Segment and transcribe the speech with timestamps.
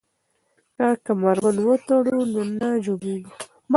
[0.75, 3.31] که کمربند وتړو نو نه ژوبلیږو.